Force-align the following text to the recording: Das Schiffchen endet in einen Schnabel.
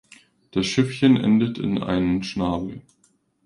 Das 0.49 0.65
Schiffchen 0.65 1.15
endet 1.15 1.59
in 1.59 1.83
einen 1.83 2.23
Schnabel. 2.23 2.81